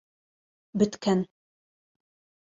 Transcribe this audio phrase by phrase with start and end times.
[0.81, 1.21] Бөткән.